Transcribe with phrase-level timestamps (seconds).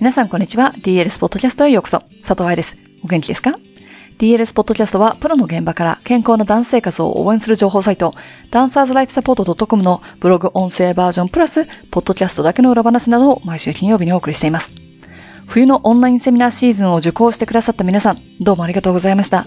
[0.00, 0.72] 皆さんこんにちは。
[0.76, 2.04] DLS ポッドキャストへようこそ。
[2.22, 2.76] 佐藤愛です。
[3.02, 3.58] お元気ですか
[4.18, 8.14] ?DLS ポッドキャストはプロの現場から健康なダンス生活を応援する情報サイト、
[8.52, 14.72] ダンサーズライフサポート .com のブログ音声バージョンプラス、ポッドキャストだけの裏話などを毎週金曜日にお送りしています。
[15.48, 19.46] 冬のオンラインセミナーシーズンを受講してくださった皆さん、どうもありがとうございました。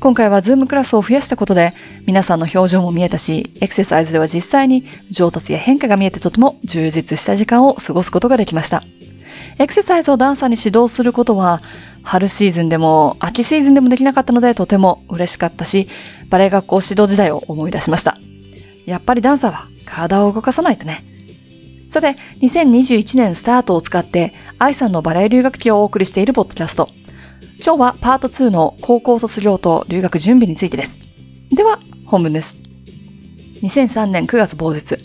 [0.00, 1.74] 今回はズームクラスを増やしたことで、
[2.06, 8.82] 皆さんの表情も見えたし、エクササイズでは実際に上達や変化が見えてとても充実した時間を過ごすことができました。
[9.58, 11.60] エクササイズをダンサーに指導することは、
[12.02, 15.88] 春シーズンでも秋シーズンでもできなかったのでとても嬉しかったし、
[16.28, 18.18] バレエ学校指導時代を思い出しました。
[18.86, 21.04] やっぱりダンサーは体を動かさないとね。
[21.90, 26.88] さて、2021年スタートを使って、愛さんのバレエ留学期をお送りしているポッドキャスト。
[27.62, 30.98] 今日はパート2の高校卒業と留学準備についてです。
[31.50, 32.56] では、本文です。
[33.62, 34.96] 2003年9月某日、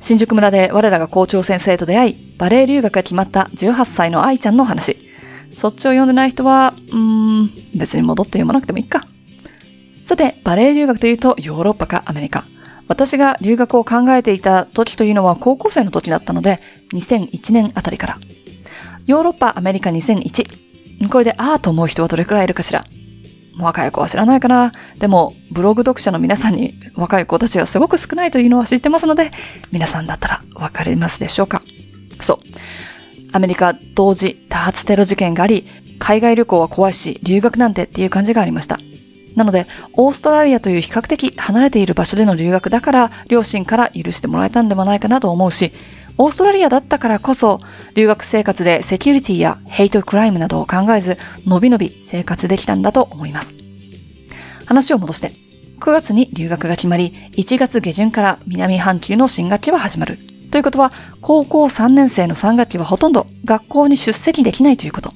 [0.00, 4.96] 新宿村で我らが校長先生と出会い、バレエ留学が決まった18歳の愛ちゃんの話。
[5.50, 9.06] そっちを読んでない人は、うーん、別に戻って読まなくてもいいか。
[10.04, 12.44] さて、バレエ留学というとヨーロッパかアメリカ。
[12.88, 16.60] 私が留学を考えていた時というのは高校生の時だったので、
[16.92, 18.18] 2001年あたりから。
[19.06, 20.66] ヨーロッパ、アメリカ2001。
[21.10, 22.84] これでああと思う人はどれくらいいるかしら
[23.58, 29.30] 若い子は知らないかなでも、ブログ読者の皆さんに若い子たちがすごく少ないというのは知ってますので、
[29.72, 31.62] 皆さんだったらわかりますでしょうか
[32.20, 32.38] そう。
[33.32, 35.66] アメリカ同時多発テロ事件があり、
[35.98, 38.78] 海外旅行は怖いし、留学なんてっていう感じがありました。
[39.34, 45.72] なので、オーストラリアという比較的離れている場所での留学だから、両親から許してもらえたんではないかなと思うし、
[46.18, 47.60] オーストラリアだったからこそ、
[47.94, 53.54] 留学生活でセキュリティやヘイトクライムなどを考えず、のびのび生活できたんだと思います。
[54.64, 55.32] 話を戻して、
[55.78, 60.18] 9月に留学が決まり、1月下旬から南半球の新学期は始まる。
[60.50, 65.12] ということは、高校3年生の3学期はほとんど学校に出席できないということ。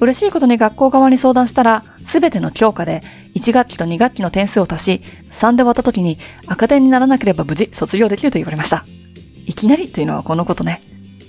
[0.00, 3.02] 嬉しいことに学校側に相談したら、すべての教科で
[3.34, 8.84] 1学期と2学期の点数を足し、3で割った時に赤点にならなければ無事卒業できると言われました。
[9.46, 10.82] いきなりというのはこのことね。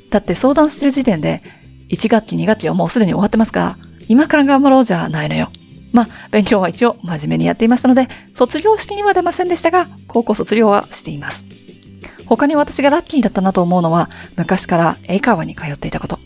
[0.10, 1.42] だって相談してる時点で、
[1.90, 3.78] 1学期2学期はもうすでに終わってますから、
[4.10, 5.50] 今から頑張ろうじゃないのよ。
[5.94, 11.46] まあ、勉強は一応真面目にやっていましたので、卒業式には出ませんでしたが、高校卒業はしています。
[12.26, 16.20] 他に私がラッキーだったなと思うのは、昔から英会話に通っていたこと。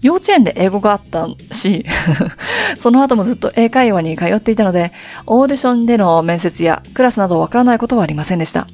[0.00, 1.84] 幼稚園で英語があったし、
[2.78, 4.92] その後もずっと英会話に通っていたので、
[5.26, 8.68] オーディションでの面接やクラスなどわからないことはありませんでした。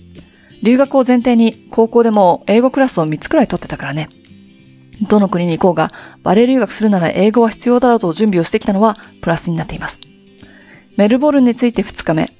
[0.63, 4.09] 留学を前提に高校でも英語クラスを3つくらい取ってたからね。
[5.09, 10.01] どの国に行こうが、バレエ留学するなら英語は必要だろうと準備をしてきたのはプラスになっています。
[10.97, 12.33] メルボルンについて2日目、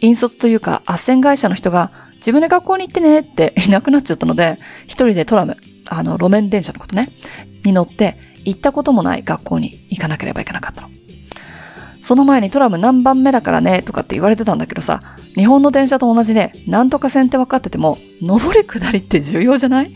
[0.00, 5.56] 引率というか斡旋会社の人が自分で学校に行ってねっていなくなっちゃったので、一人でトラム、
[5.86, 7.10] あの路面電車のことね、
[7.64, 10.88] に乗って行ったこともない学校に行かなければいけなかったの。
[12.02, 15.02] その前にトラム何番目だからね、とかって言われてたんだけどさ、
[15.36, 19.92] 日本の電車と同じで、なんとか線って分かってても、上り下りって重要じゃない？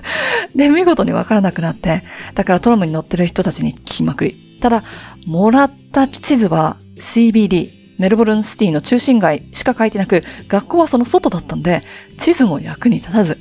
[0.56, 2.02] で、見事に分からなくなって、
[2.34, 4.58] だからトラムに乗ってる人たちに聞きまくり。
[4.60, 4.82] ただ、
[5.26, 11.82] もらった地図は CBD、メルボルンシティの中心街しか書いてなく、学校はその外だったんで、
[12.16, 13.38] 地図も役に立たず。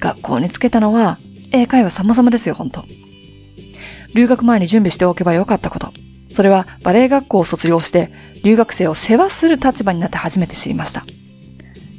[0.00, 1.18] 学校につけたのは、
[1.52, 2.84] 英会話様々ですよ、ほんと。
[4.14, 5.92] 留学前に準備しておけばよかったこと。
[6.30, 8.10] それはバレエ学校を卒業して
[8.44, 11.04] 留学生を世話する立場になって初めて知りました。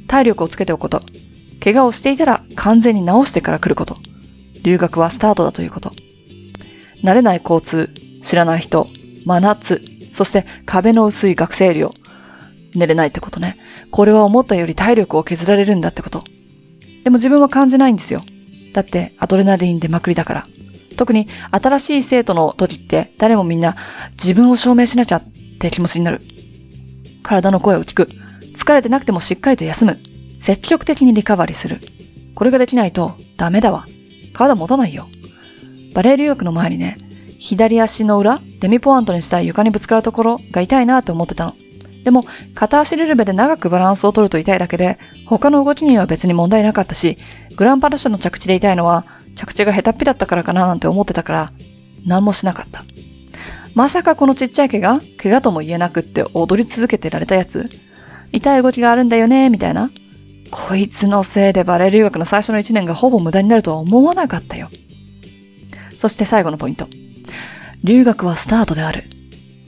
[0.06, 1.02] 体力をつけておくこと。
[1.62, 3.96] 怪我をしていたら完全に治してから来ること。
[4.62, 5.92] 留学はスタートだということ。
[7.02, 7.92] 慣れない交通、
[8.22, 8.86] 知らない人、
[9.24, 9.82] 真夏、
[10.12, 11.94] そして壁の薄い学生寮。
[12.74, 13.56] 寝れないってことね。
[13.90, 16.24] これは思ったより体力を削られるんだってこと。
[17.04, 18.22] でも自分は感じないんですよ。
[18.72, 20.46] だってアドレナリン出まくりだから。
[21.00, 23.74] 特に新しい生徒の時って誰もみんな
[24.22, 25.22] 自分を証明しなきゃっ
[25.58, 26.20] て気持ちになる。
[27.22, 28.10] 体の声を聞く。
[28.54, 29.98] 疲れてなくてもしっかりと休む。
[30.38, 31.80] 積極的にリカバリーする。
[32.34, 33.86] これができないとダメだわ。
[34.34, 35.08] 体持たないよ。
[35.94, 36.98] バレエ留学の前にね、
[37.38, 41.54] 左足の裏、デミポワントにした床にぶつかるところが痛いなって思ってたの。
[42.04, 47.16] でも、片足ルルベで長くバランスを取ると痛いだけで、他の動きには別に問題なかったし、
[47.56, 51.52] グランパラシャの着地で痛いのは、着地が下手っぴだったからかななんて思ってたから、
[52.06, 52.84] 何もしなかった。
[53.74, 57.70] まさかこのちっちゃい毛が、怪我とも言えなくって踊り続けてられたやつ
[58.32, 59.90] 痛い動きがあるんだよね、みたいな。
[60.50, 64.68] こいつのせいでバレエ留学の最初の1年がほぼ無駄になるとは思わなかったよ。
[65.96, 66.88] そして最後のポイント。
[67.84, 69.04] 留学はスタートである。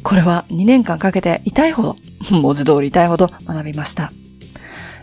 [0.03, 1.97] これは2年間かけて痛いほど、
[2.31, 4.12] 文字通り痛いほど学びました。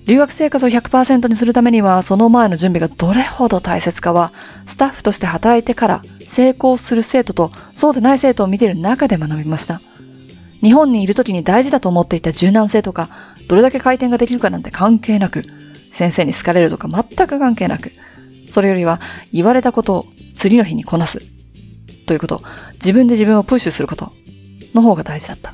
[0.05, 4.31] 留学生活を100%にするためには、その前の準備がどれほど大切かは、
[4.65, 9.81] スタッフとして働いてから成功する生徒とそうでない生徒を見ている中で学びました。
[10.61, 13.09] 日本にいる時に大事だと思っていた柔軟性とか、
[13.47, 15.45] どれだけ回転ができるかなんて関係なく、
[15.91, 17.91] 先生に好かれるとか全く関係なく、
[18.47, 18.99] それよりは
[19.31, 20.05] 言われたことを
[20.35, 21.21] 次の日にこなす。
[22.05, 22.41] ということ、
[22.73, 24.11] 自分で自分をプッシュすること
[24.73, 25.53] の方が大事だった。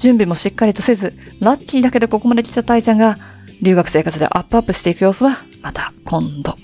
[0.00, 3.18] 準備もしっかりとせず、ラッキーだけでここまで来ちゃった愛ちゃんが、
[3.62, 6.56] 留学生活でアップアップしていく様子は、また今度。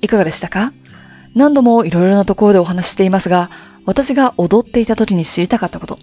[0.00, 0.72] いかがでしたか？
[1.34, 3.50] 何度もいろいろなところでお話していますが、
[3.84, 5.98] 私が踊っていた時に知りたかったこと。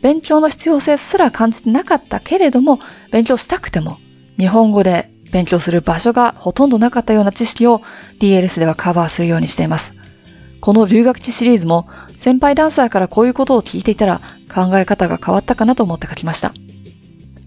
[0.00, 2.78] 勉強の必要性すら感じてなかったけれども、
[3.10, 3.98] 勉強したくても、
[4.38, 7.82] 日本語で勉強する場所がほとんどなかったような知識を
[8.20, 9.94] DLS ではカバーするようにしています。
[10.60, 11.88] この留学地シリーズも
[12.22, 14.20] 先輩ダンサーからこういうことを聞いていたら
[14.54, 16.54] 考え方が変わったかなと思って書きました。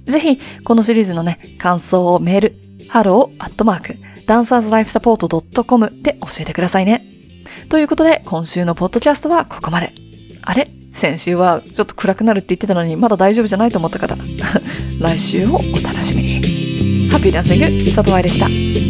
[0.04, 2.56] ぜひ、このシリーズのね、感想をメール、
[2.92, 3.96] hello, アットマーク、
[4.28, 7.06] dancerslifesupport.com で教えてくださいね。
[7.70, 9.94] ということで、今週のポッドキャストはここまで。
[10.42, 10.70] あれ？
[10.92, 14.18] 先週はちょっと暗くなるって言ってたのに、まだ大丈夫じゃないと思った方、
[15.00, 17.10] 来週をお楽しみに。
[17.12, 18.85] ハッピーダンシング、佐藤愛でした。